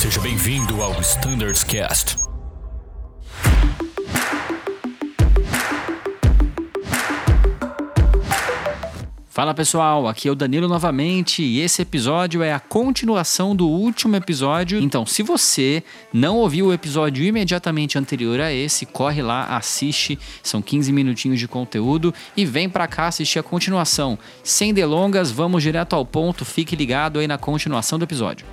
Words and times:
Seja 0.00 0.18
bem-vindo 0.18 0.80
ao 0.80 0.98
Standards 1.02 1.62
Cast. 1.62 2.16
Fala 9.28 9.52
pessoal, 9.52 10.08
aqui 10.08 10.26
é 10.26 10.32
o 10.32 10.34
Danilo 10.34 10.66
novamente 10.66 11.42
e 11.42 11.60
esse 11.60 11.82
episódio 11.82 12.42
é 12.42 12.50
a 12.50 12.58
continuação 12.58 13.54
do 13.54 13.68
último 13.68 14.16
episódio. 14.16 14.80
Então, 14.80 15.04
se 15.04 15.22
você 15.22 15.82
não 16.10 16.38
ouviu 16.38 16.68
o 16.68 16.72
episódio 16.72 17.22
imediatamente 17.22 17.98
anterior 17.98 18.40
a 18.40 18.50
esse, 18.50 18.86
corre 18.86 19.20
lá, 19.20 19.54
assiste, 19.54 20.18
são 20.42 20.62
15 20.62 20.90
minutinhos 20.94 21.38
de 21.38 21.46
conteúdo 21.46 22.14
e 22.34 22.46
vem 22.46 22.70
para 22.70 22.88
cá 22.88 23.08
assistir 23.08 23.38
a 23.38 23.42
continuação. 23.42 24.18
Sem 24.42 24.72
delongas, 24.72 25.30
vamos 25.30 25.62
direto 25.62 25.94
ao 25.94 26.06
ponto, 26.06 26.42
fique 26.46 26.74
ligado 26.74 27.18
aí 27.18 27.28
na 27.28 27.36
continuação 27.36 27.98
do 27.98 28.04
episódio. 28.06 28.46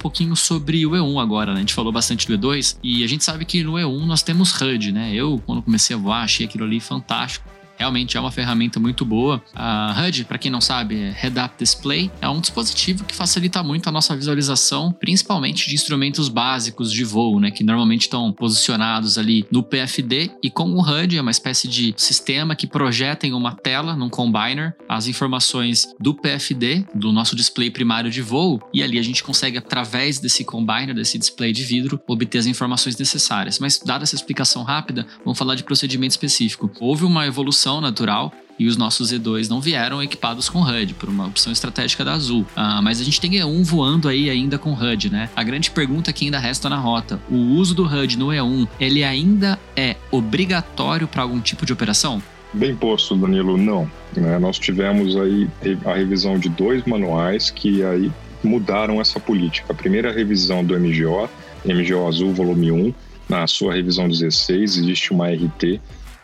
Pouquinho 0.00 0.34
sobre 0.34 0.84
o 0.86 0.90
E1 0.90 1.22
agora, 1.22 1.52
né? 1.52 1.58
A 1.58 1.60
gente 1.60 1.74
falou 1.74 1.92
bastante 1.92 2.26
do 2.26 2.36
E2 2.36 2.78
e 2.82 3.04
a 3.04 3.06
gente 3.06 3.22
sabe 3.22 3.44
que 3.44 3.62
no 3.62 3.74
E1 3.74 4.06
nós 4.06 4.22
temos 4.22 4.52
HUD, 4.60 4.92
né? 4.92 5.14
Eu, 5.14 5.40
quando 5.46 5.62
comecei 5.62 5.94
a 5.94 5.98
voar, 5.98 6.24
achei 6.24 6.46
aquilo 6.46 6.64
ali 6.64 6.80
fantástico 6.80 7.48
realmente 7.80 8.14
é 8.14 8.20
uma 8.20 8.30
ferramenta 8.30 8.78
muito 8.78 9.06
boa. 9.06 9.42
A 9.54 10.04
HUD, 10.06 10.26
para 10.26 10.36
quem 10.36 10.50
não 10.50 10.60
sabe, 10.60 11.00
é 11.00 11.10
Head 11.10 11.40
Up 11.40 11.54
Display, 11.58 12.10
é 12.20 12.28
um 12.28 12.38
dispositivo 12.38 13.04
que 13.04 13.14
facilita 13.14 13.62
muito 13.62 13.88
a 13.88 13.92
nossa 13.92 14.14
visualização, 14.14 14.92
principalmente 14.92 15.66
de 15.66 15.74
instrumentos 15.74 16.28
básicos 16.28 16.92
de 16.92 17.02
voo, 17.04 17.40
né, 17.40 17.50
que 17.50 17.64
normalmente 17.64 18.02
estão 18.02 18.30
posicionados 18.34 19.16
ali 19.16 19.46
no 19.50 19.62
PFD 19.62 20.30
e 20.42 20.50
com 20.50 20.70
o 20.74 20.82
HUD 20.82 21.16
é 21.16 21.22
uma 21.22 21.30
espécie 21.30 21.66
de 21.66 21.94
sistema 21.96 22.54
que 22.54 22.66
projeta 22.66 23.26
em 23.26 23.32
uma 23.32 23.54
tela, 23.54 23.96
num 23.96 24.10
combiner, 24.10 24.76
as 24.86 25.06
informações 25.06 25.86
do 25.98 26.12
PFD, 26.12 26.84
do 26.94 27.10
nosso 27.12 27.34
display 27.34 27.70
primário 27.70 28.10
de 28.10 28.20
voo, 28.20 28.60
e 28.74 28.82
ali 28.82 28.98
a 28.98 29.02
gente 29.02 29.24
consegue 29.24 29.56
através 29.56 30.18
desse 30.18 30.44
combiner, 30.44 30.94
desse 30.94 31.16
display 31.16 31.50
de 31.50 31.64
vidro, 31.64 31.98
obter 32.06 32.36
as 32.36 32.46
informações 32.46 32.98
necessárias. 32.98 33.58
Mas 33.58 33.78
dada 33.78 34.04
essa 34.04 34.14
explicação 34.14 34.62
rápida, 34.62 35.06
vamos 35.24 35.38
falar 35.38 35.54
de 35.54 35.64
procedimento 35.64 36.10
específico. 36.10 36.70
Houve 36.78 37.04
uma 37.04 37.26
evolução 37.26 37.69
natural 37.78 38.32
e 38.58 38.66
os 38.66 38.76
nossos 38.76 39.10
E2 39.10 39.48
não 39.48 39.58
vieram 39.58 40.02
equipados 40.02 40.48
com 40.50 40.60
HUD, 40.60 40.92
por 40.94 41.08
uma 41.08 41.26
opção 41.26 41.50
estratégica 41.50 42.04
da 42.04 42.12
Azul. 42.12 42.46
Ah, 42.54 42.82
mas 42.82 43.00
a 43.00 43.04
gente 43.04 43.18
tem 43.18 43.32
E1 43.32 43.64
voando 43.64 44.06
aí 44.06 44.28
ainda 44.28 44.58
com 44.58 44.72
HUD, 44.72 45.10
né? 45.10 45.30
A 45.34 45.42
grande 45.42 45.70
pergunta 45.70 46.12
que 46.12 46.26
ainda 46.26 46.38
resta 46.38 46.68
na 46.68 46.76
rota: 46.76 47.18
o 47.30 47.36
uso 47.36 47.74
do 47.74 47.84
HUD 47.84 48.18
no 48.18 48.28
E1, 48.28 48.68
ele 48.78 49.02
ainda 49.02 49.58
é 49.74 49.96
obrigatório 50.10 51.08
para 51.08 51.22
algum 51.22 51.40
tipo 51.40 51.64
de 51.64 51.72
operação? 51.72 52.22
Bem 52.52 52.76
posto, 52.76 53.16
Danilo, 53.16 53.56
não. 53.56 53.90
Né? 54.14 54.38
Nós 54.38 54.58
tivemos 54.58 55.16
aí 55.16 55.48
a 55.86 55.94
revisão 55.94 56.38
de 56.38 56.48
dois 56.48 56.84
manuais 56.84 57.48
que 57.48 57.82
aí 57.82 58.12
mudaram 58.42 59.00
essa 59.00 59.18
política. 59.18 59.72
A 59.72 59.74
primeira 59.74 60.12
revisão 60.12 60.62
do 60.62 60.78
MGO, 60.78 61.30
MGO 61.64 62.08
Azul 62.08 62.34
Volume 62.34 62.72
1, 62.72 62.94
na 63.28 63.46
sua 63.46 63.74
revisão 63.74 64.08
16, 64.08 64.78
existe 64.78 65.12
uma 65.12 65.28
RT 65.28 65.80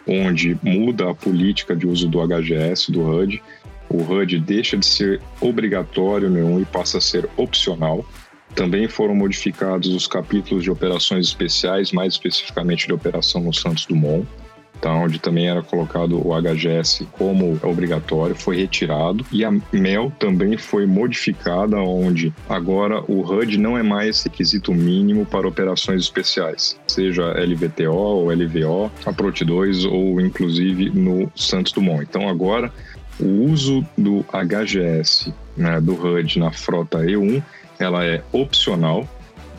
onde 0.06 0.58
muda 0.62 1.10
a 1.10 1.14
política 1.14 1.74
de 1.74 1.86
uso 1.86 2.08
do 2.08 2.20
HGS, 2.20 2.92
do 2.92 3.02
HUD. 3.02 3.42
O 3.88 4.02
HUD 4.02 4.38
deixa 4.40 4.76
de 4.76 4.86
ser 4.86 5.20
obrigatório 5.40 6.30
nenhum 6.30 6.60
e 6.60 6.64
passa 6.64 6.98
a 6.98 7.00
ser 7.00 7.28
opcional. 7.36 8.04
Também 8.54 8.88
foram 8.88 9.14
modificados 9.14 9.88
os 9.88 10.06
capítulos 10.06 10.62
de 10.62 10.70
operações 10.70 11.26
especiais, 11.26 11.92
mais 11.92 12.14
especificamente 12.14 12.86
de 12.86 12.92
operação 12.92 13.42
no 13.42 13.52
Santos 13.52 13.86
Dumont 13.86 14.26
tá? 14.80 14.92
onde 14.92 15.18
também 15.18 15.48
era 15.48 15.62
colocado 15.62 16.16
o 16.26 16.32
HGS 16.34 17.06
como 17.12 17.58
obrigatório, 17.62 18.34
foi 18.34 18.56
retirado. 18.56 19.24
E 19.32 19.44
a 19.44 19.52
MEL 19.72 20.12
também 20.18 20.56
foi 20.56 20.86
modificada, 20.86 21.76
onde 21.78 22.32
agora 22.48 23.02
o 23.08 23.20
HUD 23.20 23.58
não 23.58 23.76
é 23.76 23.82
mais 23.82 24.22
requisito 24.22 24.72
mínimo 24.72 25.26
para 25.26 25.46
operações 25.46 26.02
especiais, 26.02 26.78
seja 26.86 27.32
LVTO 27.32 27.92
ou 27.92 28.30
LVO, 28.30 28.90
a 29.04 29.12
Prot 29.12 29.44
2 29.44 29.84
ou 29.84 30.20
inclusive 30.20 30.90
no 30.90 31.30
Santos 31.34 31.72
Dumont. 31.72 32.02
Então 32.02 32.28
agora 32.28 32.72
o 33.18 33.50
uso 33.50 33.84
do 33.96 34.24
HGS, 34.32 35.32
né, 35.56 35.80
do 35.80 35.94
HUD 35.94 36.38
na 36.38 36.50
frota 36.50 36.98
E1, 36.98 37.42
ela 37.78 38.04
é 38.04 38.22
opcional. 38.32 39.08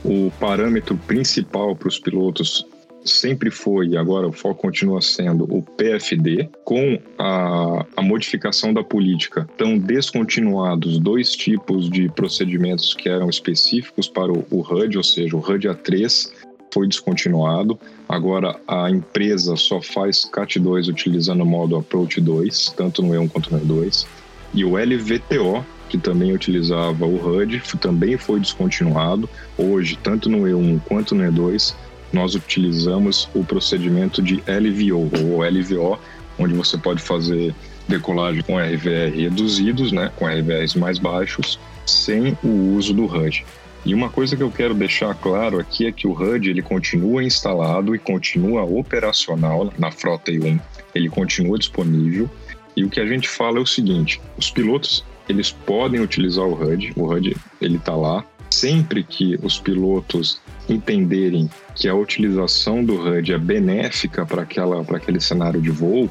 O 0.03 0.31
parâmetro 0.40 0.96
principal 0.96 1.75
para 1.75 1.88
os 1.88 2.00
pilotos 2.00 2.66
sempre 3.07 3.50
foi, 3.50 3.90
e 3.90 3.97
agora 3.97 4.28
o 4.28 4.31
foco 4.31 4.62
continua 4.62 5.01
sendo, 5.01 5.44
o 5.45 5.62
PFD, 5.62 6.50
com 6.63 7.00
a, 7.18 7.85
a 7.95 8.01
modificação 8.01 8.73
da 8.73 8.84
política, 8.84 9.47
estão 9.50 9.78
descontinuados 9.78 11.00
dois 11.00 11.31
tipos 11.31 11.90
de 11.90 12.09
procedimentos 12.09 12.94
que 12.94 13.09
eram 13.09 13.29
específicos 13.29 14.07
para 14.07 14.31
o, 14.31 14.46
o 14.51 14.62
HUD, 14.62 14.97
ou 14.97 15.03
seja, 15.03 15.35
o 15.35 15.40
HUD 15.40 15.67
A3 15.67 16.31
foi 16.73 16.88
descontinuado. 16.88 17.79
Agora 18.07 18.59
a 18.67 18.90
empresa 18.90 19.56
só 19.56 19.81
faz 19.81 20.29
CAT2 20.31 20.90
utilizando 20.90 21.41
o 21.41 21.46
modo 21.46 21.75
Approach 21.75 22.22
2, 22.22 22.73
tanto 22.78 23.01
no 23.01 23.09
E1 23.09 23.29
quanto 23.29 23.56
no 23.56 23.59
E2. 23.59 24.06
E 24.53 24.63
o 24.63 24.78
LVTO, 24.78 25.66
que 25.90 25.97
também 25.97 26.34
utilizava 26.34 27.06
o 27.06 27.16
HUD, 27.16 27.62
também 27.79 28.17
foi 28.17 28.40
descontinuado. 28.40 29.29
Hoje, 29.57 29.97
tanto 30.01 30.29
no 30.29 30.40
E1 30.40 30.81
quanto 30.84 31.16
no 31.16 31.23
E2, 31.23 31.75
nós 32.17 32.35
utilizamos 32.35 33.29
o 33.33 33.44
procedimento 33.44 34.22
de 34.22 34.44
LVO 34.47 35.09
ou 35.31 35.44
LVO, 35.44 36.00
onde 36.38 36.53
você 36.53 36.78
pode 36.78 37.01
fazer 37.01 37.53
decolagem 37.88 38.41
com 38.41 38.57
RVR 38.57 39.16
reduzidos, 39.16 39.91
né, 39.91 40.11
com 40.16 40.25
RVRs 40.25 40.75
mais 40.75 41.00
baixos, 41.00 41.59
sem 41.85 42.38
o 42.44 42.75
uso 42.75 42.94
do 42.94 43.05
HUD. 43.05 43.45
E 43.85 43.94
uma 43.94 44.09
coisa 44.09 44.35
que 44.35 44.44
eu 44.44 44.51
quero 44.51 44.73
deixar 44.73 45.16
claro 45.16 45.59
aqui 45.59 45.88
é 45.88 45.91
que 45.91 46.07
o 46.07 46.11
HUD 46.11 46.50
ele 46.50 46.61
continua 46.61 47.23
instalado 47.23 47.95
e 47.95 48.00
continua 48.00 48.63
operacional 48.63 49.72
na 49.78 49.91
frota 49.91 50.31
I1. 50.31 50.59
Ele 50.94 51.09
continua 51.09 51.57
disponível. 51.57 52.29
E 52.75 52.84
o 52.84 52.89
que 52.89 52.99
a 52.99 53.07
gente 53.07 53.29
fala 53.29 53.59
é 53.59 53.61
o 53.61 53.66
seguinte: 53.66 54.19
os 54.38 54.51
pilotos 54.51 55.05
eles 55.29 55.51
podem 55.51 56.01
utilizar 56.01 56.45
o 56.45 56.53
HUD, 56.53 56.94
o 56.97 57.05
HUD 57.05 57.38
ele 57.61 57.78
está 57.78 57.95
lá. 57.95 58.25
Sempre 58.49 59.03
que 59.03 59.38
os 59.41 59.59
pilotos 59.59 60.41
entenderem 60.69 61.50
que 61.75 61.88
a 61.88 61.95
utilização 61.95 62.83
do 62.83 62.95
HUD 62.95 63.33
é 63.33 63.38
benéfica 63.38 64.25
para 64.25 64.44
aquele 64.44 65.19
cenário 65.19 65.61
de 65.61 65.69
voo, 65.69 66.09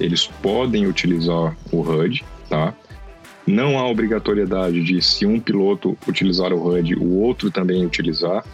eles 0.00 0.26
podem 0.26 0.86
utilizar 0.86 1.56
o 1.72 1.80
HUD, 1.80 2.24
tá? 2.48 2.74
Não 3.46 3.78
há 3.78 3.88
obrigatoriedade 3.88 4.82
de 4.82 5.00
se 5.02 5.26
um 5.26 5.40
piloto 5.40 5.96
utilizar 6.06 6.52
o 6.52 6.68
HUD, 6.68 6.94
o 6.96 7.14
outro 7.20 7.50
também 7.50 7.84
utilizar. 7.84 8.44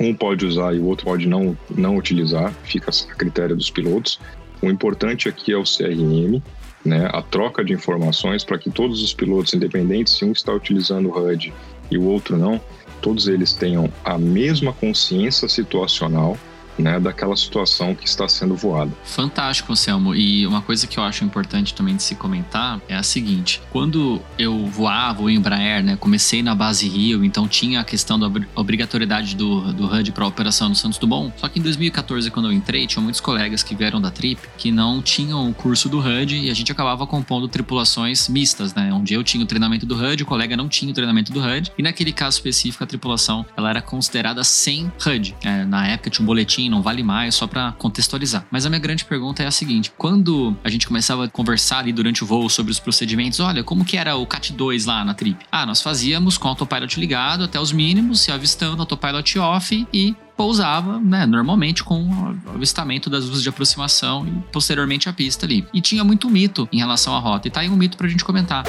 Um 0.00 0.14
pode 0.14 0.46
usar 0.46 0.74
e 0.74 0.78
o 0.78 0.84
outro 0.84 1.06
pode 1.06 1.26
não 1.26 1.58
não 1.68 1.96
utilizar, 1.96 2.52
fica 2.62 2.90
a 2.90 3.14
critério 3.14 3.56
dos 3.56 3.68
pilotos. 3.68 4.20
O 4.62 4.66
importante 4.68 5.28
aqui 5.28 5.52
é 5.52 5.56
o 5.56 5.64
CRM, 5.64 6.40
né, 6.84 7.08
a 7.12 7.20
troca 7.20 7.64
de 7.64 7.72
informações 7.72 8.44
para 8.44 8.58
que 8.58 8.70
todos 8.70 9.02
os 9.02 9.12
pilotos, 9.12 9.54
independente 9.54 10.10
se 10.10 10.24
um 10.24 10.32
está 10.32 10.52
utilizando 10.52 11.08
o 11.08 11.18
HUD 11.18 11.52
e 11.90 11.98
o 11.98 12.04
outro 12.04 12.36
não, 12.36 12.60
todos 13.00 13.28
eles 13.28 13.52
tenham 13.52 13.88
a 14.04 14.18
mesma 14.18 14.72
consciência 14.72 15.48
situacional 15.48 16.36
né, 16.78 16.98
daquela 17.00 17.36
situação 17.36 17.94
que 17.94 18.06
está 18.06 18.28
sendo 18.28 18.54
voada. 18.54 18.92
Fantástico, 19.04 19.72
Anselmo. 19.72 20.14
E 20.14 20.46
uma 20.46 20.62
coisa 20.62 20.86
que 20.86 20.98
eu 20.98 21.02
acho 21.02 21.24
importante 21.24 21.74
também 21.74 21.96
de 21.96 22.02
se 22.02 22.14
comentar 22.14 22.80
é 22.88 22.94
a 22.94 23.02
seguinte: 23.02 23.60
quando 23.70 24.20
eu 24.38 24.66
voava 24.66 25.22
o 25.22 25.30
Embraer, 25.30 25.82
né, 25.82 25.96
comecei 25.96 26.42
na 26.42 26.54
base 26.54 26.88
Rio, 26.88 27.24
então 27.24 27.48
tinha 27.48 27.80
a 27.80 27.84
questão 27.84 28.18
da 28.18 28.30
obrigatoriedade 28.54 29.34
do, 29.34 29.72
do 29.72 29.86
HUD 29.86 30.12
para 30.12 30.24
a 30.24 30.28
operação 30.28 30.68
no 30.68 30.74
Santos 30.74 30.98
Dumont. 30.98 31.32
Só 31.38 31.48
que 31.48 31.58
em 31.58 31.62
2014, 31.62 32.30
quando 32.30 32.46
eu 32.46 32.52
entrei, 32.52 32.86
tinha 32.86 33.02
muitos 33.02 33.20
colegas 33.20 33.62
que 33.62 33.74
vieram 33.74 34.00
da 34.00 34.10
Trip 34.10 34.40
que 34.56 34.70
não 34.70 35.02
tinham 35.02 35.48
o 35.48 35.54
curso 35.54 35.88
do 35.88 35.98
HUD 35.98 36.36
e 36.36 36.50
a 36.50 36.54
gente 36.54 36.70
acabava 36.70 37.06
compondo 37.06 37.48
tripulações 37.48 38.28
mistas, 38.28 38.74
né, 38.74 38.92
onde 38.92 39.14
eu 39.14 39.24
tinha 39.24 39.42
o 39.42 39.46
treinamento 39.46 39.86
do 39.86 39.94
HUD, 39.96 40.22
o 40.22 40.26
colega 40.26 40.56
não 40.56 40.68
tinha 40.68 40.90
o 40.90 40.94
treinamento 40.94 41.32
do 41.32 41.40
HUD. 41.40 41.72
E 41.76 41.82
naquele 41.82 42.12
caso 42.12 42.36
específico, 42.36 42.84
a 42.84 42.86
tripulação 42.86 43.44
ela 43.56 43.70
era 43.70 43.82
considerada 43.82 44.42
sem 44.44 44.90
HUD. 45.04 45.34
É, 45.42 45.64
na 45.64 45.86
época 45.88 46.10
tinha 46.10 46.22
um 46.22 46.26
boletim 46.26 46.67
não 46.68 46.82
vale 46.82 47.02
mais, 47.02 47.34
só 47.34 47.46
para 47.46 47.72
contextualizar. 47.72 48.46
Mas 48.50 48.66
a 48.66 48.68
minha 48.68 48.80
grande 48.80 49.04
pergunta 49.04 49.42
é 49.42 49.46
a 49.46 49.50
seguinte: 49.50 49.92
quando 49.96 50.56
a 50.62 50.68
gente 50.68 50.86
começava 50.86 51.24
a 51.24 51.28
conversar 51.28 51.78
ali 51.78 51.92
durante 51.92 52.22
o 52.22 52.26
voo 52.26 52.48
sobre 52.48 52.72
os 52.72 52.78
procedimentos, 52.78 53.40
olha, 53.40 53.62
como 53.62 53.84
que 53.84 53.96
era 53.96 54.16
o 54.16 54.26
CAT 54.26 54.52
2 54.52 54.86
lá 54.86 55.04
na 55.04 55.14
trip? 55.14 55.44
Ah, 55.50 55.66
nós 55.66 55.80
fazíamos 55.80 56.38
com 56.38 56.46
o 56.46 56.50
autopilot 56.50 56.98
ligado 56.98 57.44
até 57.44 57.60
os 57.60 57.72
mínimos, 57.72 58.20
se 58.20 58.32
avistando 58.32 58.82
autopilot 58.82 59.38
off 59.38 59.86
e 59.92 60.16
pousava, 60.36 61.00
né, 61.00 61.26
normalmente 61.26 61.82
com 61.82 62.04
o 62.04 62.54
avistamento 62.54 63.10
das 63.10 63.24
luzes 63.24 63.42
de 63.42 63.48
aproximação 63.48 64.24
e 64.24 64.52
posteriormente 64.52 65.08
a 65.08 65.12
pista 65.12 65.44
ali. 65.44 65.66
E 65.74 65.80
tinha 65.80 66.04
muito 66.04 66.30
mito 66.30 66.68
em 66.72 66.78
relação 66.78 67.14
à 67.16 67.18
rota. 67.18 67.48
E 67.48 67.50
tá 67.50 67.60
aí 67.60 67.68
um 67.68 67.76
mito 67.76 67.96
pra 67.96 68.06
gente 68.06 68.24
comentar. 68.24 68.62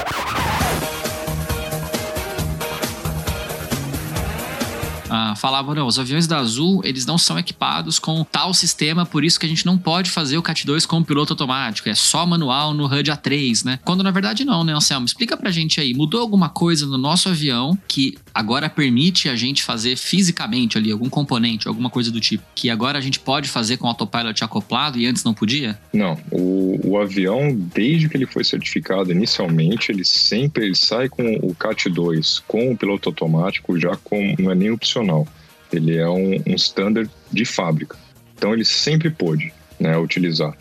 Ah, 5.29 5.35
falavam, 5.35 5.75
não, 5.75 5.85
os 5.85 5.99
aviões 5.99 6.25
da 6.25 6.39
Azul, 6.39 6.81
eles 6.83 7.05
não 7.05 7.17
são 7.17 7.37
equipados 7.37 7.99
com 7.99 8.23
tal 8.23 8.53
sistema, 8.53 9.05
por 9.05 9.23
isso 9.23 9.39
que 9.39 9.45
a 9.45 9.49
gente 9.49 9.65
não 9.65 9.77
pode 9.77 10.09
fazer 10.09 10.37
o 10.37 10.41
CAT 10.41 10.65
2 10.65 10.85
com 10.85 11.03
piloto 11.03 11.33
automático, 11.33 11.87
é 11.87 11.95
só 11.95 12.25
manual 12.25 12.73
no 12.73 12.85
HUD 12.85 13.11
A3, 13.11 13.65
né? 13.65 13.79
Quando 13.85 14.03
na 14.03 14.11
verdade 14.11 14.43
não, 14.43 14.63
né, 14.63 14.73
Anselmo? 14.73 15.05
Explica 15.05 15.37
pra 15.37 15.51
gente 15.51 15.79
aí, 15.79 15.93
mudou 15.93 16.21
alguma 16.21 16.49
coisa 16.49 16.85
no 16.85 16.97
nosso 16.97 17.29
avião 17.29 17.77
que 17.87 18.17
agora 18.33 18.69
permite 18.69 19.29
a 19.29 19.35
gente 19.35 19.63
fazer 19.63 19.95
fisicamente 19.95 20.77
ali 20.77 20.91
algum 20.91 21.09
componente, 21.09 21.67
alguma 21.67 21.89
coisa 21.89 22.11
do 22.11 22.19
tipo, 22.19 22.43
que 22.55 22.69
agora 22.69 22.97
a 22.97 23.01
gente 23.01 23.19
pode 23.19 23.49
fazer 23.49 23.77
com 23.77 23.87
autopilot 23.87 24.43
acoplado 24.43 24.97
e 24.97 25.05
antes 25.05 25.23
não 25.23 25.33
podia? 25.33 25.79
Não, 25.93 26.17
o, 26.31 26.79
o 26.83 26.99
avião, 26.99 27.55
desde 27.73 28.09
que 28.09 28.17
ele 28.17 28.25
foi 28.25 28.43
certificado 28.43 29.11
inicialmente, 29.11 29.91
ele 29.91 30.03
sempre 30.03 30.65
ele 30.65 30.75
sai 30.75 31.07
com 31.09 31.35
o 31.43 31.53
CAT 31.53 31.89
2 31.89 32.39
com 32.47 32.71
o 32.71 32.77
piloto 32.77 33.09
automático 33.09 33.79
já 33.79 33.95
com 33.95 34.35
não 34.39 34.51
é 34.51 34.55
nem 34.55 34.71
opcional. 34.71 35.27
Ele 35.71 35.98
é 35.98 36.07
um, 36.07 36.42
um 36.48 36.56
standard 36.56 37.10
de 37.31 37.45
fábrica. 37.45 37.98
Então 38.36 38.54
ele 38.54 38.66
sempre 38.66 39.10
pôde 39.10 39.54
né, 39.80 39.98
utilizar. 39.98 40.56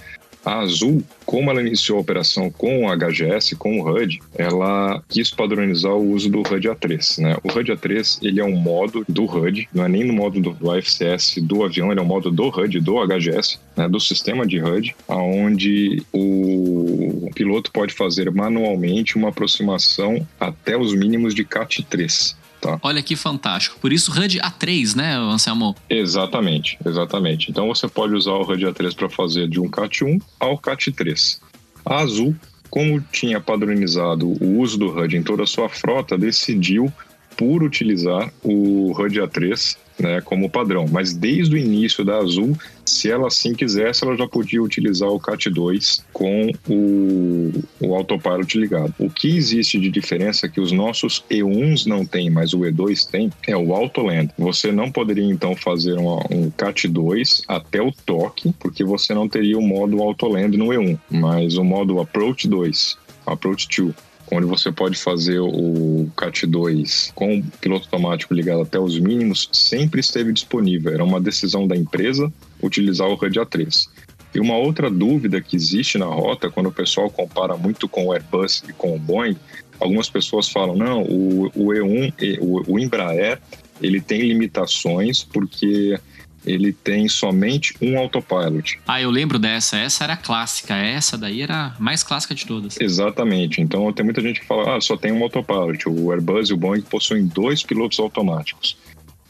A 0.45 0.61
Azul, 0.61 1.03
como 1.27 1.51
ela 1.51 1.61
iniciou 1.61 1.99
a 1.99 2.01
operação 2.01 2.51
com 2.51 2.87
o 2.87 2.97
HGS, 2.97 3.55
com 3.57 3.81
o 3.81 3.87
HUD, 3.87 4.21
ela 4.35 5.03
quis 5.09 5.31
padronizar 5.31 5.93
o 5.93 6.13
uso 6.13 6.31
do 6.31 6.39
HUD 6.39 6.69
A3. 6.69 7.21
Né? 7.21 7.37
O 7.43 7.53
HUD 7.53 7.73
A3 7.73 8.19
ele 8.23 8.41
é 8.41 8.45
um 8.45 8.57
modo 8.57 9.05
do 9.09 9.25
HUD, 9.25 9.69
não 9.75 9.85
é 9.85 9.89
nem 9.89 10.05
no 10.05 10.15
modo 10.15 10.41
do, 10.41 10.53
do 10.53 10.71
AFCS 10.71 11.39
do 11.43 11.65
avião, 11.65 11.91
ele 11.91 12.01
é 12.01 12.03
um 12.03 12.07
modo 12.07 12.31
do 12.31 12.49
HUD, 12.49 12.81
do 12.81 12.95
HGS, 13.07 13.59
né, 13.77 13.89
do 13.89 14.01
sistema 14.01 14.47
de 14.47 14.59
HUD, 14.59 14.97
onde 15.07 16.03
o 16.13 17.29
piloto 17.35 17.71
pode 17.71 17.93
fazer 17.93 18.31
manualmente 18.31 19.17
uma 19.17 19.29
aproximação 19.29 20.27
até 20.41 20.79
os 20.79 20.95
mínimos 20.95 21.35
de 21.35 21.45
CAT 21.45 21.83
3. 21.83 22.37
Tá. 22.61 22.79
Olha 22.83 23.03
que 23.03 23.15
fantástico. 23.15 23.79
Por 23.81 23.93
isso, 23.93 24.11
HUD 24.11 24.41
A3, 24.41 24.97
né, 24.97 25.15
Anselmo? 25.17 25.77
Exatamente, 25.89 26.79
exatamente. 26.85 27.51
Então 27.51 27.69
você 27.69 27.87
pode 27.87 28.15
usar 28.15 28.33
o 28.33 28.43
HUD 28.43 28.67
A3 28.67 28.95
para 28.95 29.09
fazer 29.09 29.49
de 29.49 29.61
um 29.61 29.71
CAT1 29.71 30.21
ao 30.41 30.59
CAT3. 30.59 31.39
A 31.87 31.99
Azul, 31.99 32.35
como 32.69 33.01
tinha 33.13 33.41
padronizado 33.41 34.27
o 34.27 34.59
uso 34.59 34.77
do 34.77 34.89
HUD 34.89 35.17
em 35.17 35.23
toda 35.23 35.45
a 35.45 35.47
sua 35.47 35.69
frota, 35.69 36.19
decidiu 36.19 36.93
por 37.37 37.63
utilizar 37.63 38.33
o 38.43 38.93
HUD 38.93 39.21
A3 39.21 39.77
né, 40.01 40.21
como 40.21 40.51
padrão. 40.51 40.87
Mas 40.91 41.15
desde 41.15 41.55
o 41.55 41.59
início 41.59 42.05
da 42.05 42.19
Azul, 42.19 42.57
se 42.99 43.11
ela 43.11 43.29
assim 43.29 43.55
quisesse, 43.55 44.05
ela 44.05 44.17
já 44.17 44.27
podia 44.27 44.61
utilizar 44.61 45.09
o 45.09 45.21
CAT2 45.21 46.03
com 46.13 46.51
o, 46.69 47.53
o 47.81 47.95
autopilot 47.95 48.59
ligado. 48.59 48.93
O 48.99 49.09
que 49.09 49.37
existe 49.37 49.79
de 49.79 49.89
diferença 49.89 50.49
que 50.49 50.61
os 50.61 50.73
nossos 50.73 51.25
E1s 51.31 51.87
não 51.87 52.05
têm, 52.05 52.29
mas 52.29 52.53
o 52.53 52.61
E2 52.61 53.09
tem, 53.09 53.31
é 53.47 53.57
o 53.57 53.73
Autoland. 53.73 54.33
Você 54.37 54.73
não 54.73 54.91
poderia 54.91 55.25
então 55.25 55.55
fazer 55.55 55.97
uma, 55.97 56.17
um 56.31 56.51
CAT2 56.51 57.45
até 57.47 57.81
o 57.81 57.93
toque, 57.93 58.53
porque 58.59 58.83
você 58.83 59.15
não 59.15 59.29
teria 59.29 59.57
o 59.57 59.63
modo 59.63 60.03
Autoland 60.03 60.57
no 60.57 60.67
E1, 60.67 60.99
mas 61.09 61.57
o 61.57 61.63
modo 61.63 62.01
Approach 62.01 62.49
2, 62.49 62.99
Approach 63.27 63.69
2 63.81 64.09
onde 64.31 64.47
você 64.47 64.71
pode 64.71 64.99
fazer 64.99 65.39
o 65.41 66.07
CAT2 66.15 67.13
com 67.15 67.39
o 67.39 67.45
piloto 67.61 67.85
automático 67.85 68.35
ligado 68.35 68.61
até 68.61 68.79
os 68.79 68.99
mínimos, 68.99 69.49
sempre 69.53 70.01
esteve 70.01 70.33
disponível. 70.33 70.93
Era 70.93 71.03
uma 71.03 71.19
decisão 71.19 71.67
da 71.67 71.75
empresa 71.75 72.31
utilizar 72.63 73.09
o 73.09 73.15
HUD 73.15 73.41
A3. 73.41 73.89
E 74.35 74.41
uma 74.41 74.57
outra 74.57 74.91
dúvida 74.91 75.41
que 75.41 75.57
existe 75.57 75.97
na 75.97 76.07
rota, 76.07 76.51
quando 76.51 76.69
o 76.69 76.73
pessoal 76.73 77.11
compara 77.11 77.57
muito 77.57 77.89
com 77.89 78.07
o 78.07 78.13
Airbus 78.13 78.63
e 78.69 78.73
com 78.73 78.95
o 78.95 78.99
Boeing, 78.99 79.37
algumas 79.81 80.11
pessoas 80.11 80.49
falam, 80.49 80.77
não, 80.77 81.03
o, 81.03 81.47
o 81.55 81.69
E1, 81.73 82.39
o, 82.41 82.75
o 82.75 82.79
Embraer, 82.79 83.41
ele 83.81 84.01
tem 84.01 84.21
limitações 84.21 85.23
porque 85.23 85.99
ele 86.45 86.73
tem 86.73 87.09
somente 87.09 87.75
um 87.81 87.99
autopilot. 87.99 88.81
Ah, 88.87 89.01
eu 89.01 89.11
lembro 89.11 89.39
dessa. 89.39 89.77
Essa 89.77 90.05
era 90.05 90.17
clássica. 90.17 90.75
Essa 90.75 91.19
daí 91.19 91.43
era 91.43 91.75
a 91.77 91.81
mais 91.81 92.03
clássica 92.03 92.35
de 92.35 92.47
todas. 92.47 92.81
Exatamente. 92.81 93.61
Então 93.61 93.93
tem 93.93 94.05
muita 94.05 94.21
gente 94.21 94.41
que 94.41 94.47
fala, 94.47 94.77
ah, 94.77 94.81
só 94.81 94.97
tem 94.97 95.13
um 95.13 95.23
autopilot. 95.23 95.89
O 95.89 96.13
Airbus 96.13 96.51
e 96.51 96.55
o 96.55 96.57
Boeing 96.57 96.83
possuem 96.83 97.27
dois 97.27 97.63
pilotos 97.63 97.99
automáticos. 97.99 98.77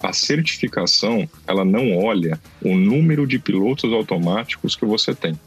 A 0.00 0.12
certificação, 0.12 1.28
ela 1.46 1.64
não 1.64 1.96
olha 1.96 2.40
o 2.62 2.76
número 2.76 3.26
de 3.26 3.38
pilotos 3.38 3.92
automáticos 3.92 4.76
que 4.76 4.84
você 4.84 5.14
tem. 5.14 5.38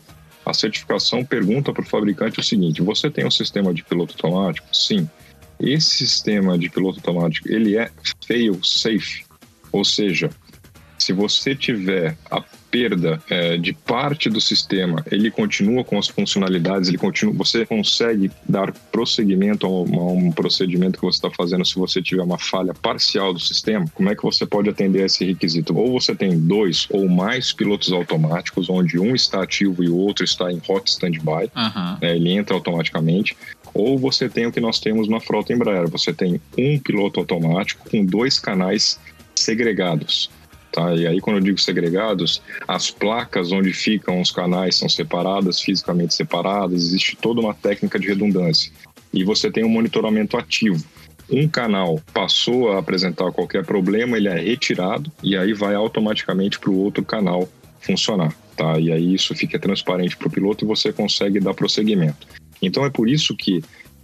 A 0.45 0.53
certificação 0.53 1.23
pergunta 1.23 1.71
para 1.71 1.83
o 1.83 1.87
fabricante 1.87 2.39
o 2.39 2.43
seguinte: 2.43 2.81
você 2.81 3.09
tem 3.09 3.25
um 3.25 3.31
sistema 3.31 3.73
de 3.73 3.83
piloto 3.83 4.13
automático? 4.13 4.67
Sim. 4.75 5.09
Esse 5.59 6.07
sistema 6.07 6.57
de 6.57 6.69
piloto 6.69 6.97
automático 6.97 7.47
ele 7.47 7.77
é 7.77 7.91
fail 8.25 8.59
safe, 8.63 9.23
ou 9.71 9.85
seja, 9.85 10.31
se 11.01 11.13
você 11.13 11.55
tiver 11.55 12.15
a 12.29 12.41
perda 12.69 13.21
é, 13.29 13.57
de 13.57 13.73
parte 13.73 14.29
do 14.29 14.39
sistema, 14.39 15.03
ele 15.11 15.29
continua 15.29 15.83
com 15.83 15.97
as 15.99 16.07
funcionalidades, 16.07 16.87
ele 16.87 16.97
continua, 16.97 17.33
você 17.33 17.65
consegue 17.65 18.31
dar 18.47 18.71
prosseguimento 18.91 19.65
a 19.65 19.69
um, 19.69 19.99
a 19.99 20.11
um 20.13 20.31
procedimento 20.31 20.97
que 20.97 21.05
você 21.05 21.17
está 21.17 21.29
fazendo 21.29 21.65
se 21.65 21.75
você 21.75 22.01
tiver 22.01 22.23
uma 22.23 22.37
falha 22.37 22.73
parcial 22.73 23.33
do 23.33 23.39
sistema, 23.39 23.85
como 23.93 24.09
é 24.09 24.15
que 24.15 24.23
você 24.23 24.45
pode 24.45 24.69
atender 24.69 25.03
a 25.03 25.05
esse 25.07 25.25
requisito? 25.25 25.77
Ou 25.77 25.91
você 25.91 26.15
tem 26.15 26.39
dois 26.39 26.87
ou 26.89 27.09
mais 27.09 27.51
pilotos 27.51 27.91
automáticos, 27.91 28.69
onde 28.69 28.97
um 28.97 29.13
está 29.13 29.43
ativo 29.43 29.83
e 29.83 29.89
o 29.89 29.97
outro 29.97 30.23
está 30.23 30.51
em 30.51 30.61
hot 30.65 30.89
standby, 30.89 31.51
uhum. 31.55 31.97
é, 31.99 32.15
ele 32.15 32.31
entra 32.31 32.55
automaticamente, 32.55 33.35
ou 33.73 33.97
você 33.97 34.29
tem 34.29 34.45
o 34.45 34.51
que 34.51 34.61
nós 34.61 34.79
temos 34.79 35.09
na 35.09 35.19
frota 35.19 35.51
Embraer, 35.51 35.89
você 35.89 36.13
tem 36.13 36.39
um 36.57 36.79
piloto 36.79 37.19
automático 37.19 37.89
com 37.89 38.05
dois 38.05 38.39
canais 38.39 38.99
segregados. 39.35 40.29
Tá? 40.71 40.93
E 40.95 41.05
aí, 41.05 41.19
quando 41.19 41.37
eu 41.37 41.43
digo 41.43 41.59
segregados, 41.59 42.41
as 42.67 42.89
placas 42.89 43.51
onde 43.51 43.73
ficam 43.73 44.21
os 44.21 44.31
canais 44.31 44.75
são 44.75 44.87
separadas, 44.87 45.59
fisicamente 45.59 46.13
separadas, 46.13 46.83
existe 46.83 47.17
toda 47.17 47.41
uma 47.41 47.53
técnica 47.53 47.99
de 47.99 48.07
redundância. 48.07 48.71
E 49.13 49.23
você 49.23 49.51
tem 49.51 49.65
um 49.65 49.69
monitoramento 49.69 50.37
ativo. 50.37 50.83
Um 51.29 51.47
canal 51.47 52.01
passou 52.13 52.71
a 52.71 52.79
apresentar 52.79 53.31
qualquer 53.31 53.65
problema, 53.65 54.17
ele 54.17 54.27
é 54.27 54.37
retirado 54.37 55.11
e 55.23 55.37
aí 55.37 55.53
vai 55.53 55.75
automaticamente 55.75 56.59
para 56.59 56.69
o 56.69 56.77
outro 56.77 57.03
canal 57.03 57.47
funcionar. 57.79 58.33
Tá? 58.55 58.77
E 58.79 58.91
aí 58.91 59.13
isso 59.13 59.33
fica 59.35 59.57
transparente 59.57 60.15
para 60.17 60.27
o 60.27 60.31
piloto 60.31 60.65
e 60.65 60.67
você 60.67 60.91
consegue 60.91 61.39
dar 61.39 61.53
prosseguimento. 61.53 62.27
Então 62.61 62.85
é 62.85 62.89
por 62.89 63.09
isso 63.09 63.35
que 63.35 63.63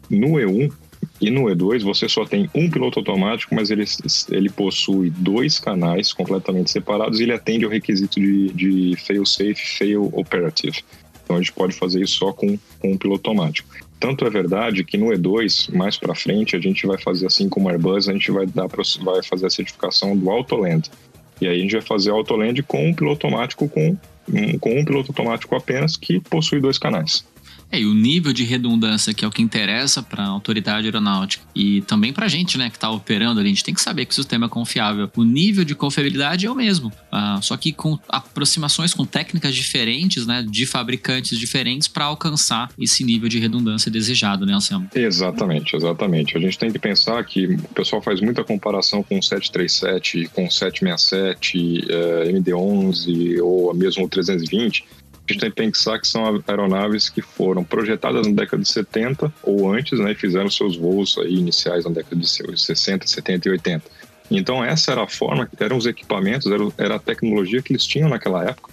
no 0.10 0.34
E1 0.34 0.72
e 1.20 1.30
no 1.32 1.44
E2 1.44 1.82
você 1.82 2.08
só 2.08 2.26
tem 2.26 2.50
um 2.54 2.70
piloto 2.70 3.00
automático, 3.00 3.56
mas 3.56 3.72
ele, 3.72 3.86
ele 4.30 4.50
possui 4.50 5.10
dois 5.10 5.60
canais 5.60 6.14
completamente 6.14 6.70
separados 6.70 7.20
e 7.20 7.24
ele 7.24 7.34
atende 7.34 7.66
ao 7.66 7.72
requisito 7.72 8.20
de, 8.20 8.50
de 8.50 8.96
fail 8.98 9.26
safe, 9.26 9.78
fail 9.78 10.12
operative. 10.14 10.84
Então 11.24 11.36
a 11.36 11.40
gente 11.40 11.52
pode 11.52 11.76
fazer 11.76 12.02
isso 12.02 12.16
só 12.16 12.32
com, 12.32 12.58
com 12.80 12.92
um 12.92 12.98
piloto 12.98 13.30
automático. 13.30 13.68
Tanto 14.00 14.26
é 14.26 14.30
verdade 14.30 14.84
que 14.84 14.96
no 14.96 15.08
E2, 15.08 15.76
mais 15.76 15.98
para 15.98 16.14
frente, 16.14 16.56
a 16.56 16.60
gente 16.60 16.86
vai 16.86 17.00
fazer 17.00 17.26
assim 17.26 17.50
como 17.50 17.68
o 17.68 17.72
Airbus, 17.72 18.08
a 18.08 18.14
gente 18.14 18.32
vai, 18.32 18.46
dar 18.46 18.70
pra, 18.70 18.84
vai 19.02 19.24
fazer 19.24 19.48
a 19.48 19.50
certificação 19.50 20.16
do 20.16 20.30
Autoland. 20.30 20.90
E 21.42 21.48
aí 21.48 21.58
a 21.58 21.62
gente 21.62 21.74
vai 21.74 21.82
fazer 21.82 22.12
Autoland 22.12 22.62
com 22.64 22.88
um 22.88 22.94
piloto 22.94 23.26
automático 23.26 23.68
com, 23.68 23.98
com 24.60 24.80
um 24.80 24.86
piloto 24.86 25.12
automático 25.12 25.56
apenas 25.56 25.98
que 25.98 26.20
possui 26.20 26.62
dois 26.62 26.78
canais. 26.78 27.26
É, 27.72 27.80
e 27.80 27.86
o 27.86 27.94
nível 27.94 28.32
de 28.32 28.44
redundância, 28.44 29.14
que 29.14 29.26
é 29.26 29.28
o 29.28 29.32
que 29.32 29.42
interessa 29.42 30.02
para 30.02 30.24
a 30.24 30.28
autoridade 30.28 30.88
aeronáutica 30.88 31.44
e 31.54 31.82
também 31.82 32.14
para 32.14 32.26
a 32.26 32.30
gente, 32.30 32.58
né, 32.58 32.70
que 32.70 32.78
está 32.78 32.90
operando 32.90 33.40
ali, 33.40 33.50
a 33.50 33.52
gente 33.52 33.64
tem 33.64 33.74
que 33.74 33.82
saber 33.82 34.06
que 34.06 34.12
o 34.12 34.16
sistema 34.16 34.46
é 34.46 34.50
confiável. 34.50 35.10
O 35.16 35.24
nível 35.24 35.66
de 35.66 35.76
confiabilidade 35.76 36.46
é 36.46 36.52
o 36.52 36.56
mesmo, 36.56 36.92
ah, 37.12 37.40
só 37.42 37.58
que 37.58 37.74
com 37.74 38.00
aproximações 38.08 38.94
com 38.94 39.06
técnicas 39.06 39.54
diferentes, 39.54 40.26
né, 40.26 40.46
de 40.48 40.66
fabricantes 40.66 41.38
diferentes 41.38 41.88
para 41.88 42.06
alcançar 42.06 42.72
esse 42.80 43.04
nível 43.04 43.28
de 43.28 43.40
redundância 43.40 43.92
desejado, 43.92 44.46
né, 44.46 44.54
Anselmo? 44.54 44.90
Exatamente, 44.96 45.76
exatamente. 45.76 46.38
A 46.38 46.40
gente 46.40 46.58
tem 46.58 46.72
que 46.72 46.80
pensar 46.80 47.24
que 47.26 47.46
o 47.48 47.74
pessoal 47.74 48.02
faz 48.02 48.22
muita 48.22 48.44
comparação 48.44 49.04
com 49.04 49.20
o 49.20 49.24
737, 49.24 50.30
com 50.34 50.48
o 50.48 50.52
767, 50.52 51.86
eh, 51.90 52.30
MD-11 52.30 53.42
ou 53.42 53.74
mesmo 53.74 54.06
o 54.06 54.10
320 54.10 54.86
a 55.28 55.34
gente 55.34 55.40
tem 55.40 55.72
que 55.72 55.78
pensar 55.78 56.00
que 56.00 56.08
são 56.08 56.42
aeronaves 56.48 57.10
que 57.10 57.22
foram 57.22 57.64
projetadas 57.64 58.28
na 58.28 58.34
década 58.34 58.64
de 58.64 58.70
70 58.70 59.34
ou 59.44 59.72
antes, 59.72 60.00
né, 60.00 60.12
e 60.12 60.16
fizeram 60.16 60.50
seus 60.50 60.78
voos 60.78 61.18
aí 61.18 61.36
iniciais 61.36 61.86
na 61.86 61.92
década 61.92 62.16
de 62.16 62.28
60, 62.28 63.08
70 63.08 63.48
e 63.48 63.52
80. 63.52 63.84
Então 64.32 64.64
essa 64.64 64.92
era 64.92 65.04
a 65.04 65.08
forma, 65.08 65.50
eram 65.60 65.78
os 65.78 65.86
equipamentos, 65.86 66.50
era, 66.78 66.96
a 66.96 67.00
tecnologia 67.00 67.62
que 67.62 67.72
eles 67.72 67.86
tinham 67.86 68.10
naquela 68.10 68.44
época, 68.44 68.72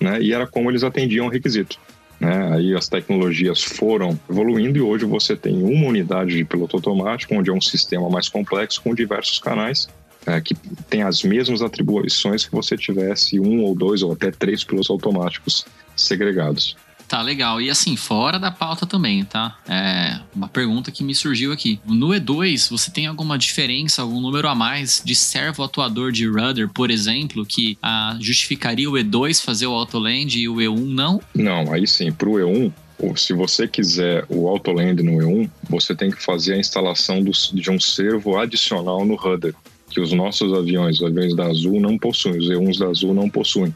né, 0.00 0.20
e 0.20 0.32
era 0.32 0.46
como 0.46 0.70
eles 0.70 0.82
atendiam 0.82 1.26
o 1.26 1.30
requisito. 1.30 1.78
Né? 2.18 2.54
Aí 2.54 2.74
as 2.74 2.88
tecnologias 2.88 3.62
foram 3.62 4.18
evoluindo 4.30 4.78
e 4.78 4.80
hoje 4.80 5.04
você 5.04 5.34
tem 5.34 5.62
uma 5.62 5.88
unidade 5.88 6.36
de 6.36 6.44
piloto 6.44 6.76
automático, 6.76 7.34
onde 7.34 7.50
é 7.50 7.52
um 7.52 7.60
sistema 7.60 8.08
mais 8.08 8.28
complexo 8.28 8.80
com 8.80 8.94
diversos 8.94 9.38
canais 9.38 9.88
é, 10.26 10.40
que 10.40 10.54
tem 10.88 11.02
as 11.02 11.22
mesmas 11.22 11.62
atribuições 11.62 12.44
que 12.44 12.52
você 12.52 12.76
tivesse 12.76 13.40
um 13.40 13.62
ou 13.62 13.74
dois 13.74 14.02
ou 14.02 14.12
até 14.12 14.30
três 14.30 14.64
pilotos 14.64 14.90
automáticos 14.90 15.64
segregados. 15.96 16.76
Tá 17.12 17.20
legal. 17.20 17.60
E 17.60 17.68
assim, 17.68 17.94
fora 17.94 18.38
da 18.38 18.50
pauta 18.50 18.86
também, 18.86 19.22
tá? 19.22 19.58
É 19.68 20.18
uma 20.34 20.48
pergunta 20.48 20.90
que 20.90 21.04
me 21.04 21.14
surgiu 21.14 21.52
aqui. 21.52 21.78
No 21.84 22.08
E2, 22.08 22.70
você 22.70 22.90
tem 22.90 23.06
alguma 23.06 23.36
diferença, 23.36 24.00
algum 24.00 24.18
número 24.18 24.48
a 24.48 24.54
mais 24.54 25.02
de 25.04 25.14
servo 25.14 25.62
atuador 25.62 26.10
de 26.10 26.26
rudder, 26.26 26.70
por 26.70 26.90
exemplo, 26.90 27.44
que 27.44 27.76
ah, 27.82 28.16
justificaria 28.18 28.88
o 28.88 28.94
E2 28.94 29.42
fazer 29.42 29.66
o 29.66 29.74
Autoland 29.74 30.38
e 30.38 30.48
o 30.48 30.54
E1 30.54 30.86
não? 30.86 31.20
Não, 31.34 31.70
aí 31.70 31.86
sim, 31.86 32.10
pro 32.10 32.32
E1, 32.32 32.72
se 33.16 33.32
você 33.32 33.66
quiser 33.66 34.24
o 34.28 34.48
Autoland 34.48 35.02
no 35.02 35.12
E1, 35.18 35.50
você 35.68 35.94
tem 35.94 36.10
que 36.10 36.22
fazer 36.22 36.54
a 36.54 36.58
instalação 36.58 37.22
do, 37.22 37.32
de 37.32 37.70
um 37.70 37.80
servo 37.80 38.38
adicional 38.38 39.04
no 39.04 39.16
rudder, 39.16 39.54
que 39.92 40.00
os 40.00 40.12
nossos 40.12 40.52
aviões, 40.52 40.96
os 40.96 41.06
aviões 41.06 41.34
da 41.34 41.46
Azul, 41.46 41.80
não 41.80 41.98
possuem, 41.98 42.38
os 42.38 42.48
E1s 42.48 42.78
da 42.78 42.88
Azul 42.88 43.14
não 43.14 43.28
possuem. 43.28 43.74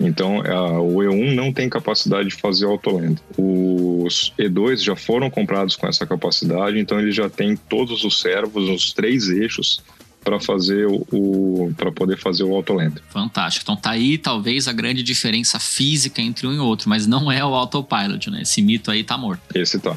Então, 0.00 0.40
a, 0.40 0.80
o 0.80 0.96
E1 0.96 1.34
não 1.34 1.52
tem 1.52 1.68
capacidade 1.68 2.30
de 2.30 2.34
fazer 2.34 2.64
Autoland. 2.64 3.20
Os 3.36 4.32
E2 4.38 4.82
já 4.82 4.96
foram 4.96 5.28
comprados 5.28 5.76
com 5.76 5.86
essa 5.86 6.06
capacidade, 6.06 6.78
então 6.78 6.98
ele 6.98 7.12
já 7.12 7.28
tem 7.28 7.54
todos 7.54 8.02
os 8.02 8.18
servos, 8.18 8.68
os 8.68 8.92
três 8.94 9.28
eixos 9.28 9.82
para 10.24 10.38
fazer 10.40 10.86
o, 10.86 11.06
o 11.12 11.74
para 11.76 11.92
poder 11.92 12.16
fazer 12.18 12.44
o 12.44 12.54
Autoland. 12.54 12.94
Fantástico. 13.10 13.64
Então 13.64 13.76
tá 13.76 13.90
aí 13.90 14.16
talvez 14.16 14.68
a 14.68 14.72
grande 14.72 15.02
diferença 15.02 15.58
física 15.58 16.20
entre 16.20 16.46
um 16.46 16.52
e 16.52 16.58
outro, 16.58 16.88
mas 16.88 17.06
não 17.06 17.30
é 17.30 17.44
o 17.44 17.54
autopilot, 17.54 18.30
né? 18.30 18.42
Esse 18.42 18.62
mito 18.62 18.90
aí 18.90 19.04
tá 19.04 19.16
morto. 19.18 19.42
Esse 19.54 19.78
tá. 19.78 19.96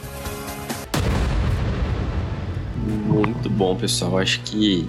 Muito 3.07 3.49
bom, 3.49 3.75
pessoal. 3.75 4.17
Acho 4.17 4.39
que 4.41 4.87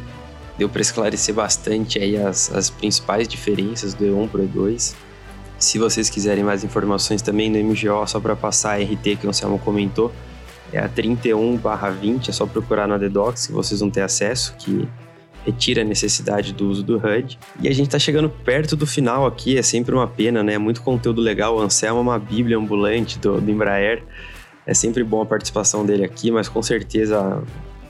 deu 0.59 0.69
para 0.69 0.81
esclarecer 0.81 1.35
bastante 1.35 1.99
aí 1.99 2.17
as, 2.17 2.53
as 2.53 2.71
principais 2.71 3.27
diferenças 3.27 3.95
do 3.95 4.05
E1 4.05 4.29
para 4.29 4.41
o 4.41 4.49
E2. 4.49 4.95
Se 5.59 5.79
vocês 5.79 6.11
quiserem 6.11 6.45
mais 6.45 6.65
informações 6.65 7.23
também 7.23 7.51
no 7.51 7.59
MGO, 7.59 8.07
só 8.07 8.21
para 8.21 8.37
passar 8.37 8.79
a 8.79 8.83
RT 8.83 9.17
que 9.21 9.27
o 9.27 9.31
Anselmo 9.31 9.59
comentou, 9.59 10.13
é 10.73 10.79
a 10.79 10.89
31/20, 10.89 12.29
é 12.29 12.33
só 12.33 12.47
procurar 12.47 12.87
na 12.87 12.99
DDoS 12.99 13.47
que 13.47 13.53
vocês 13.53 13.81
vão 13.81 13.91
ter 13.91 14.03
acesso, 14.03 14.55
que 14.59 14.89
retira 15.45 15.83
a 15.83 15.85
necessidade 15.85 16.53
do 16.53 16.69
uso 16.69 16.83
do 16.83 16.97
HUD. 16.97 17.39
E 17.61 17.69
a 17.69 17.73
gente 17.73 17.87
está 17.87 17.99
chegando 17.99 18.29
perto 18.29 18.75
do 18.75 18.87
final 18.87 19.27
aqui, 19.27 19.57
é 19.57 19.63
sempre 19.63 19.95
uma 19.95 20.07
pena, 20.07 20.43
né? 20.43 20.59
Muito 20.59 20.83
conteúdo 20.83 21.21
legal. 21.21 21.57
O 21.57 21.61
Anselmo 21.61 22.01
é 22.01 22.03
uma 22.03 22.19
bíblia 22.19 22.57
ambulante 22.57 23.19
do, 23.19 23.41
do 23.41 23.51
Embraer. 23.51 24.03
É 24.67 24.73
sempre 24.73 25.05
bom 25.05 25.21
a 25.21 25.27
participação 25.27 25.85
dele 25.85 26.05
aqui, 26.05 26.31
mas 26.31 26.49
com 26.49 26.63
certeza 26.63 27.43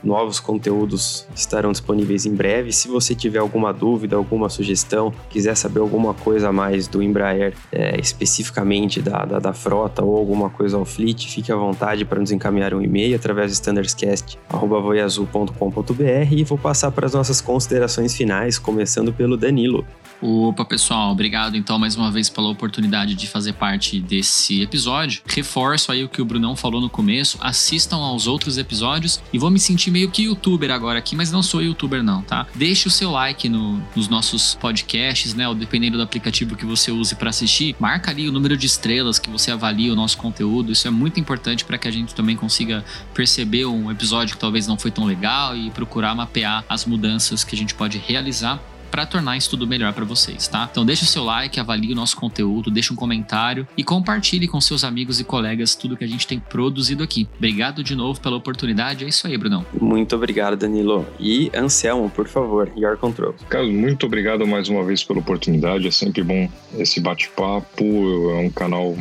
Novos 0.05 0.39
conteúdos 0.39 1.27
estarão 1.35 1.71
disponíveis 1.71 2.27
em 2.27 2.35
breve. 2.35 2.71
Se 2.71 2.87
você 2.87 3.15
tiver 3.15 3.39
alguma 3.39 3.73
dúvida, 3.73 4.15
alguma 4.15 4.49
sugestão, 4.49 5.11
quiser 5.31 5.57
saber 5.57 5.79
alguma 5.79 6.13
coisa 6.13 6.49
a 6.49 6.53
mais 6.53 6.87
do 6.87 7.01
Embraer, 7.01 7.55
é, 7.71 7.99
especificamente 7.99 9.01
da, 9.01 9.25
da, 9.25 9.39
da, 9.39 9.51
frota 9.51 10.05
ou 10.05 10.15
alguma 10.15 10.51
coisa 10.51 10.77
ao 10.77 10.85
fleet, 10.85 11.27
fique 11.27 11.51
à 11.51 11.55
vontade 11.55 12.05
para 12.05 12.19
nos 12.19 12.31
encaminhar 12.31 12.75
um 12.75 12.83
e-mail 12.83 13.15
através 13.15 13.51
do 13.51 13.55
standardscast.voiazul.com.br 13.55 16.31
e 16.31 16.43
vou 16.43 16.59
passar 16.59 16.91
para 16.91 17.07
as 17.07 17.15
nossas 17.15 17.41
considerações 17.41 18.15
finais, 18.15 18.59
começando 18.59 19.11
pelo 19.11 19.35
Danilo. 19.35 19.83
Opa, 20.21 20.63
pessoal, 20.63 21.11
obrigado 21.11 21.57
então 21.57 21.77
mais 21.77 21.95
uma 21.95 22.09
vez 22.09 22.29
pela 22.29 22.47
oportunidade 22.47 23.15
de 23.15 23.27
fazer 23.27 23.53
parte 23.53 23.99
desse 23.99 24.61
episódio. 24.61 25.21
Reforço 25.25 25.91
aí 25.91 26.03
o 26.03 26.09
que 26.09 26.21
o 26.21 26.25
Brunão 26.25 26.55
falou 26.55 26.79
no 26.79 26.89
começo, 26.89 27.37
assistam 27.41 27.97
aos 27.97 28.25
outros 28.25 28.57
episódios 28.57 29.21
e 29.33 29.37
vou 29.37 29.51
me 29.51 29.59
sentir 29.59 29.91
meio 29.91 30.09
que 30.09 30.23
youtuber 30.23 30.71
agora 30.71 30.99
aqui, 30.99 31.15
mas 31.15 31.31
não 31.31 31.43
sou 31.43 31.61
youtuber 31.61 32.01
não, 32.01 32.21
tá? 32.21 32.47
Deixe 32.55 32.87
o 32.87 32.91
seu 32.91 33.11
like 33.11 33.49
no, 33.49 33.81
nos 33.95 34.07
nossos 34.07 34.55
podcasts, 34.55 35.33
né? 35.33 35.47
Ou 35.47 35.53
dependendo 35.53 35.97
do 35.97 36.03
aplicativo 36.03 36.55
que 36.55 36.65
você 36.65 36.91
use 36.91 37.15
para 37.15 37.29
assistir, 37.29 37.75
marca 37.79 38.11
ali 38.11 38.29
o 38.29 38.31
número 38.31 38.55
de 38.55 38.65
estrelas 38.65 39.19
que 39.19 39.29
você 39.29 39.51
avalia 39.51 39.91
o 39.91 39.95
nosso 39.95 40.17
conteúdo. 40.17 40.71
Isso 40.71 40.87
é 40.87 40.91
muito 40.91 41.19
importante 41.19 41.65
para 41.65 41.77
que 41.77 41.87
a 41.87 41.91
gente 41.91 42.15
também 42.15 42.37
consiga 42.37 42.85
perceber 43.13 43.65
um 43.65 43.91
episódio 43.91 44.35
que 44.35 44.41
talvez 44.41 44.65
não 44.65 44.77
foi 44.77 44.91
tão 44.91 45.03
legal 45.03 45.55
e 45.57 45.69
procurar 45.71 46.15
mapear 46.15 46.63
as 46.69 46.85
mudanças 46.85 47.43
que 47.43 47.53
a 47.53 47.57
gente 47.57 47.75
pode 47.75 47.97
realizar 47.97 48.61
para 48.91 49.05
tornar 49.05 49.37
isso 49.37 49.49
tudo 49.49 49.67
melhor 49.67 49.93
para 49.93 50.05
vocês, 50.05 50.47
tá? 50.47 50.67
Então 50.69 50.85
deixa 50.85 51.03
o 51.03 51.07
seu 51.07 51.23
like, 51.23 51.59
avalie 51.59 51.91
o 51.91 51.95
nosso 51.95 52.15
conteúdo, 52.17 52.71
deixa 52.71 52.93
um 52.93 52.95
comentário 52.95 53.67
e 53.77 53.83
compartilhe 53.83 54.47
com 54.47 54.59
seus 54.61 54.83
amigos 54.83 55.19
e 55.19 55.23
colegas 55.23 55.75
tudo 55.75 55.97
que 55.97 56.03
a 56.03 56.07
gente 56.07 56.27
tem 56.27 56.39
produzido 56.39 57.03
aqui. 57.03 57.27
Obrigado 57.37 57.83
de 57.83 57.95
novo 57.95 58.19
pela 58.19 58.35
oportunidade. 58.35 59.05
É 59.05 59.07
isso 59.07 59.27
aí, 59.27 59.37
Brunão. 59.37 59.65
Muito 59.79 60.15
obrigado, 60.15 60.55
Danilo. 60.55 61.05
E 61.19 61.51
Anselmo, 61.55 62.09
por 62.09 62.27
favor, 62.27 62.71
Your 62.77 62.97
Control. 62.97 63.35
Carlos, 63.49 63.73
muito 63.73 64.05
obrigado 64.05 64.45
mais 64.47 64.69
uma 64.69 64.83
vez 64.83 65.03
pela 65.03 65.19
oportunidade. 65.19 65.87
É 65.87 65.91
sempre 65.91 66.23
bom 66.23 66.49
esse 66.77 66.99
bate-papo. 66.99 67.83
É 67.83 68.39
um 68.39 68.49
canal 68.49 68.95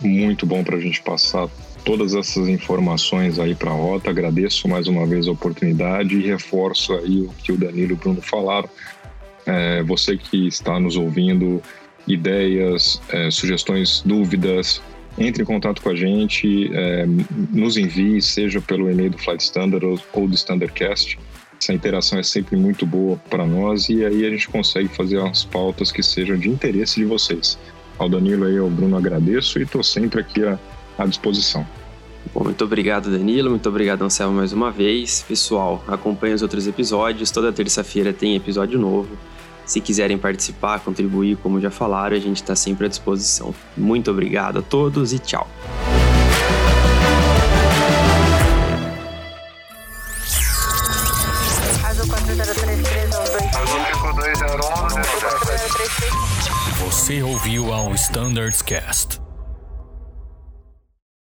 muito 0.00 0.46
bom 0.46 0.64
para 0.64 0.76
a 0.76 0.80
gente 0.80 1.02
passar 1.02 1.48
todas 1.84 2.14
essas 2.14 2.48
informações 2.48 3.38
aí 3.38 3.54
para 3.54 3.70
a 3.70 3.74
rota. 3.74 4.10
Agradeço 4.10 4.68
mais 4.68 4.86
uma 4.86 5.06
vez 5.06 5.26
a 5.26 5.32
oportunidade 5.32 6.16
e 6.16 6.26
reforço 6.26 6.92
aí 6.94 7.22
o 7.22 7.30
que 7.42 7.52
o 7.52 7.56
Danilo 7.56 7.90
e 7.90 7.94
o 7.94 7.96
Bruno 7.96 8.22
falaram 8.22 8.68
é, 9.50 9.82
você 9.82 10.16
que 10.16 10.46
está 10.46 10.78
nos 10.78 10.96
ouvindo, 10.96 11.60
ideias, 12.06 13.02
é, 13.08 13.30
sugestões, 13.30 14.02
dúvidas, 14.06 14.80
entre 15.18 15.42
em 15.42 15.46
contato 15.46 15.82
com 15.82 15.90
a 15.90 15.94
gente, 15.94 16.70
é, 16.72 17.04
nos 17.52 17.76
envie, 17.76 18.22
seja 18.22 18.60
pelo 18.60 18.88
e-mail 18.88 19.10
do 19.10 19.18
Flight 19.18 19.42
Standard 19.42 19.84
ou 20.12 20.28
do 20.28 20.34
Standardcast. 20.34 21.18
Essa 21.60 21.74
interação 21.74 22.18
é 22.18 22.22
sempre 22.22 22.56
muito 22.56 22.86
boa 22.86 23.16
para 23.28 23.44
nós 23.44 23.88
e 23.88 24.04
aí 24.04 24.24
a 24.24 24.30
gente 24.30 24.48
consegue 24.48 24.88
fazer 24.88 25.20
as 25.20 25.44
pautas 25.44 25.92
que 25.92 26.02
sejam 26.02 26.38
de 26.38 26.48
interesse 26.48 27.00
de 27.00 27.04
vocês. 27.04 27.58
Ao 27.98 28.08
Danilo 28.08 28.48
e 28.48 28.56
ao 28.56 28.70
Bruno 28.70 28.96
agradeço 28.96 29.58
e 29.58 29.62
estou 29.62 29.82
sempre 29.82 30.20
aqui 30.20 30.42
à, 30.44 30.58
à 30.96 31.04
disposição. 31.04 31.66
Bom, 32.32 32.44
muito 32.44 32.64
obrigado, 32.64 33.10
Danilo. 33.10 33.50
Muito 33.50 33.68
obrigado, 33.68 34.02
Anselmo, 34.02 34.36
mais 34.36 34.52
uma 34.52 34.70
vez. 34.70 35.24
Pessoal, 35.26 35.82
acompanhe 35.88 36.34
os 36.34 36.42
outros 36.42 36.66
episódios. 36.66 37.30
Toda 37.30 37.52
terça-feira 37.52 38.12
tem 38.12 38.36
episódio 38.36 38.78
novo. 38.78 39.18
Se 39.70 39.80
quiserem 39.80 40.18
participar, 40.18 40.80
contribuir, 40.80 41.36
como 41.36 41.60
já 41.60 41.70
falaram, 41.70 42.16
a 42.16 42.18
gente 42.18 42.38
está 42.42 42.56
sempre 42.56 42.86
à 42.86 42.88
disposição. 42.88 43.54
Muito 43.76 44.10
obrigado 44.10 44.58
a 44.58 44.62
todos 44.62 45.12
e 45.12 45.18
tchau. 45.20 45.48
Você 56.80 57.22
ouviu 57.22 57.72
ao 57.72 57.94
Standards 57.94 58.62
Cast. 58.62 59.20